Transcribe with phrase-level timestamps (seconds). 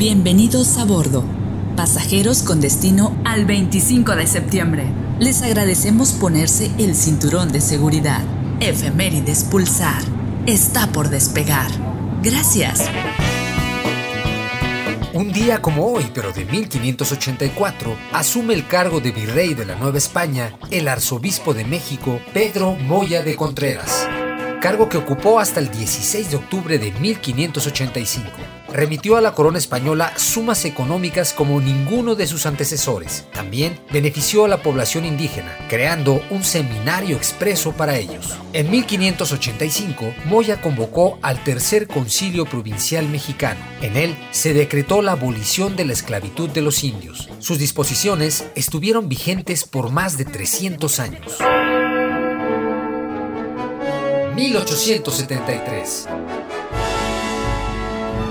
[0.00, 1.24] Bienvenidos a bordo,
[1.76, 4.84] pasajeros con destino al 25 de septiembre.
[5.18, 8.22] Les agradecemos ponerse el cinturón de seguridad.
[8.60, 10.02] Efemérides Pulsar
[10.46, 11.70] está por despegar.
[12.22, 12.88] Gracias.
[15.12, 19.98] Un día como hoy, pero de 1584, asume el cargo de virrey de la Nueva
[19.98, 24.08] España el arzobispo de México, Pedro Moya de Contreras,
[24.62, 30.12] cargo que ocupó hasta el 16 de octubre de 1585 remitió a la corona española
[30.16, 33.26] sumas económicas como ninguno de sus antecesores.
[33.32, 38.36] También benefició a la población indígena, creando un seminario expreso para ellos.
[38.52, 43.60] En 1585, Moya convocó al Tercer Concilio Provincial Mexicano.
[43.80, 47.28] En él se decretó la abolición de la esclavitud de los indios.
[47.38, 51.38] Sus disposiciones estuvieron vigentes por más de 300 años.
[54.34, 56.08] 1873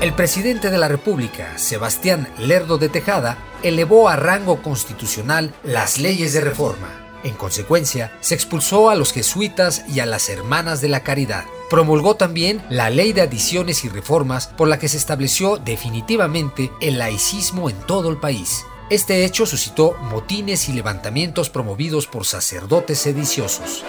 [0.00, 6.32] el presidente de la República, Sebastián Lerdo de Tejada, elevó a rango constitucional las leyes
[6.32, 6.88] de reforma.
[7.24, 11.44] En consecuencia, se expulsó a los jesuitas y a las hermanas de la caridad.
[11.70, 16.98] Promulgó también la ley de adiciones y reformas por la que se estableció definitivamente el
[16.98, 18.64] laicismo en todo el país.
[18.90, 23.82] Este hecho suscitó motines y levantamientos promovidos por sacerdotes sediciosos.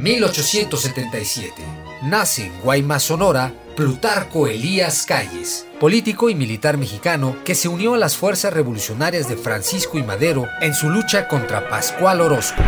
[0.00, 1.62] 1877.
[2.02, 7.98] Nace en Guaymas, Sonora, Plutarco Elías Calles, político y militar mexicano que se unió a
[7.98, 12.62] las fuerzas revolucionarias de Francisco y Madero en su lucha contra Pascual Orozco.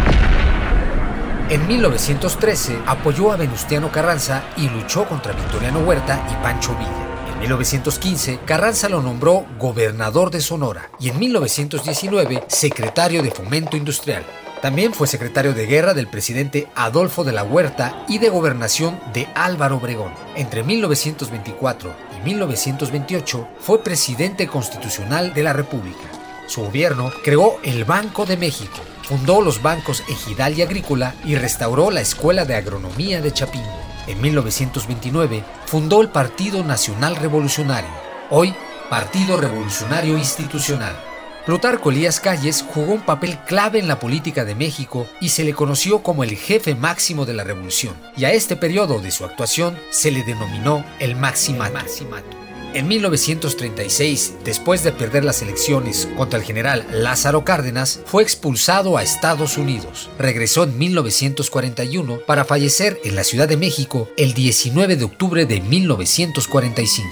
[1.49, 7.33] En 1913 apoyó a Venustiano Carranza y luchó contra Victoriano Huerta y Pancho Villa.
[7.33, 14.23] En 1915, Carranza lo nombró gobernador de Sonora y en 1919 secretario de Fomento Industrial.
[14.63, 19.27] También fue secretario de guerra del presidente Adolfo de la Huerta y de gobernación de
[19.35, 20.13] Álvaro Obregón.
[20.37, 25.99] Entre 1924 y 1928 fue presidente constitucional de la República.
[26.47, 31.91] Su gobierno creó el Banco de México, fundó los bancos Ejidal y Agrícola y restauró
[31.91, 33.81] la Escuela de Agronomía de Chapingo.
[34.07, 37.91] En 1929 fundó el Partido Nacional Revolucionario,
[38.31, 38.55] hoy
[38.89, 41.12] Partido Revolucionario Institucional.
[41.45, 45.55] Plutarco Elías Calles jugó un papel clave en la política de México y se le
[45.55, 49.77] conoció como el jefe máximo de la revolución, y a este periodo de su actuación
[49.91, 52.37] se le denominó el Maximato.
[52.75, 59.03] En 1936, después de perder las elecciones contra el general Lázaro Cárdenas, fue expulsado a
[59.03, 60.09] Estados Unidos.
[60.19, 65.61] Regresó en 1941 para fallecer en la Ciudad de México el 19 de octubre de
[65.61, 67.11] 1945.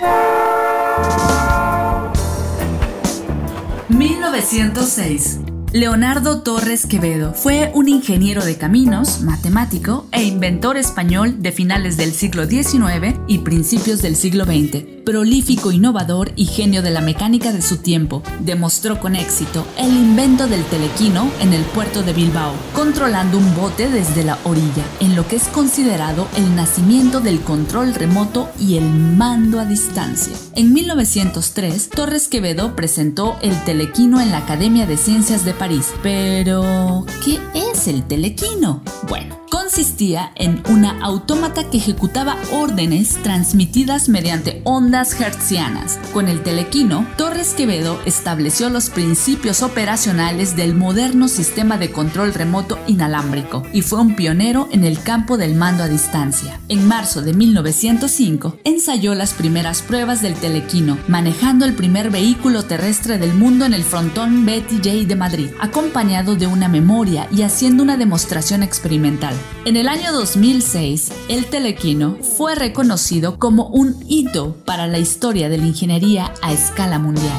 [4.00, 5.49] 1906.
[5.72, 12.12] Leonardo Torres Quevedo fue un ingeniero de caminos, matemático e inventor español de finales del
[12.12, 17.62] siglo XIX y principios del siglo XX prolífico innovador y genio de la mecánica de
[17.62, 23.38] su tiempo, demostró con éxito el invento del telequino en el puerto de Bilbao, controlando
[23.38, 28.48] un bote desde la orilla, en lo que es considerado el nacimiento del control remoto
[28.58, 30.36] y el mando a distancia.
[30.54, 35.92] En 1903, Torres Quevedo presentó el telequino en la Academia de Ciencias de París.
[36.02, 38.82] Pero, ¿qué es el telequino?
[39.06, 39.39] Bueno,
[39.70, 46.00] consistía en una autómata que ejecutaba órdenes transmitidas mediante ondas hertzianas.
[46.12, 52.80] Con el telequino, Torres Quevedo estableció los principios operacionales del moderno sistema de control remoto
[52.88, 56.58] inalámbrico y fue un pionero en el campo del mando a distancia.
[56.68, 63.18] En marzo de 1905, ensayó las primeras pruebas del telequino, manejando el primer vehículo terrestre
[63.18, 67.84] del mundo en el frontón Betty J de Madrid, acompañado de una memoria y haciendo
[67.84, 69.36] una demostración experimental.
[69.66, 75.58] En el año 2006, el telequino fue reconocido como un hito para la historia de
[75.58, 77.38] la ingeniería a escala mundial.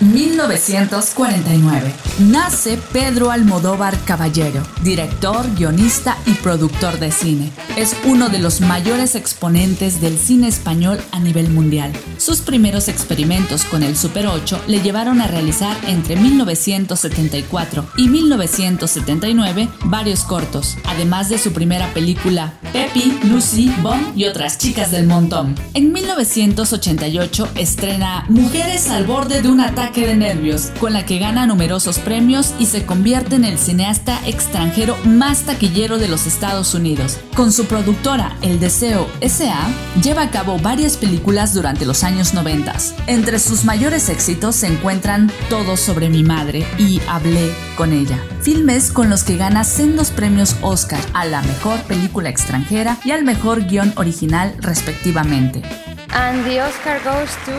[0.00, 1.92] 1949.
[2.20, 7.52] Nace Pedro Almodóvar Caballero, director, guionista y productor de cine.
[7.76, 11.92] Es uno de los mayores exponentes del cine español a nivel mundial.
[12.16, 19.68] Sus primeros experimentos con el Super 8 le llevaron a realizar entre 1974 y 1979
[19.84, 25.54] varios cortos, además de su primera película Peppy, Lucy, Bomb y otras chicas del montón.
[25.74, 31.46] En 1988 estrena Mujeres al borde de un ataque de nervios con la que gana
[31.46, 37.18] numerosos premios y se convierte en el cineasta extranjero más taquillero de los Estados Unidos.
[37.34, 39.68] Con Su productora, El Deseo S.A.,
[40.00, 42.74] lleva a cabo varias películas durante los años 90.
[43.06, 48.90] Entre sus mayores éxitos se encuentran Todo sobre mi madre y Hablé con ella, filmes
[48.90, 53.66] con los que gana sendos premios Oscar a la mejor película extranjera y al mejor
[53.66, 55.62] guion original respectivamente.
[56.10, 57.52] And the Oscar goes to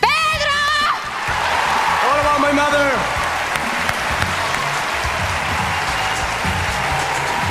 [0.00, 0.60] Pedro!
[2.08, 3.03] All about my mother.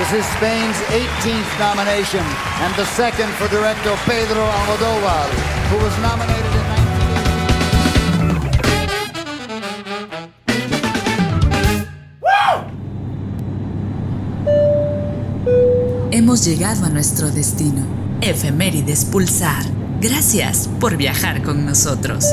[0.03, 2.25] This is Spain's 18th nomination
[2.59, 5.29] and the second for director Pedro Almodóvar,
[5.69, 6.63] who was nominated in
[16.11, 16.11] 1980.
[16.11, 17.85] Hemos llegado a nuestro destino.
[18.19, 19.63] Efemérides Pulsar.
[20.01, 22.25] Gracias por viajar con nosotros.